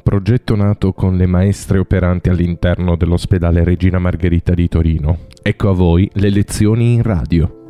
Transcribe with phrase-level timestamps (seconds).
[0.00, 5.18] progetto nato con le maestre operanti all'interno dell'ospedale Regina Margherita di Torino.
[5.42, 7.62] Ecco a voi le lezioni in radio.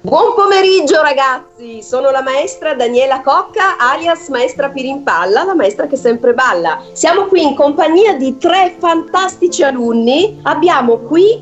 [0.00, 6.34] Buon pomeriggio ragazzi, sono la maestra Daniela Cocca, alias maestra Pirimpalla, la maestra che sempre
[6.34, 6.82] balla.
[6.92, 10.40] Siamo qui in compagnia di tre fantastici alunni.
[10.42, 11.40] Abbiamo qui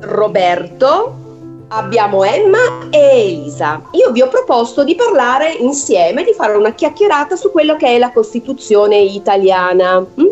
[0.00, 1.27] Roberto,
[1.68, 3.82] abbiamo Emma e Elisa.
[3.92, 7.98] Io vi ho proposto di parlare insieme, di fare una chiacchierata su quello che è
[7.98, 10.00] la Costituzione italiana.
[10.00, 10.26] Mm?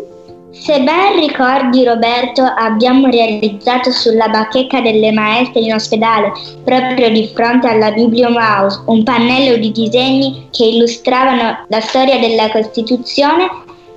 [0.51, 6.31] Se ben ricordi Roberto, abbiamo realizzato sulla bacheca delle maestre in ospedale,
[6.63, 13.49] proprio di fronte alla Bibliomaus, un pannello di disegni che illustravano la storia della Costituzione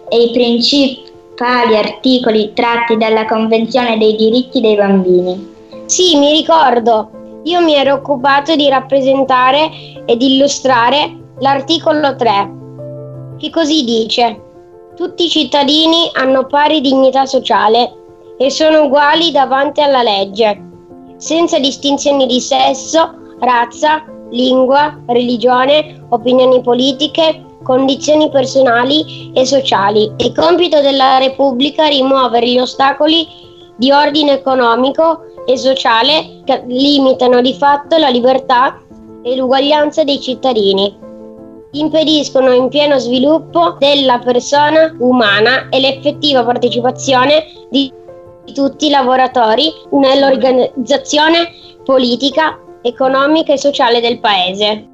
[0.09, 5.49] e i principali articoli tratti dalla Convenzione dei diritti dei bambini.
[5.87, 7.20] Sì, mi ricordo.
[7.45, 9.71] Io mi ero occupato di rappresentare
[10.05, 12.51] ed illustrare l'articolo 3,
[13.38, 14.49] che così dice
[14.95, 17.91] tutti i cittadini hanno pari dignità sociale
[18.37, 20.63] e sono uguali davanti alla legge,
[21.16, 30.13] senza distinzioni di sesso, razza, lingua, religione, opinioni politiche, condizioni personali e sociali.
[30.16, 33.27] È compito della Repubblica rimuovere gli ostacoli
[33.77, 38.80] di ordine economico e sociale che limitano di fatto la libertà
[39.23, 41.09] e l'uguaglianza dei cittadini
[41.73, 47.93] impediscono in pieno sviluppo della persona umana e l'effettiva partecipazione di
[48.52, 51.52] tutti i lavoratori nell'organizzazione
[51.84, 54.90] politica, economica e sociale del Paese.